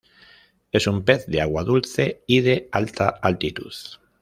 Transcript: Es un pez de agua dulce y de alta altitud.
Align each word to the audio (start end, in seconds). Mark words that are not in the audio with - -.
Es 0.71 0.87
un 0.87 1.05
pez 1.05 1.27
de 1.27 1.41
agua 1.41 1.63
dulce 1.63 2.23
y 2.25 2.41
de 2.41 2.67
alta 2.71 3.07
altitud. 3.07 3.71